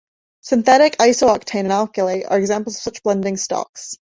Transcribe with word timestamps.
Synthetic 0.41 0.95
iso-octane 0.99 1.59
and 1.69 1.69
alkylate 1.71 2.25
are 2.27 2.39
examples 2.39 2.77
of 2.77 2.81
such 2.81 3.03
blending 3.03 3.37
stocks. 3.37 3.95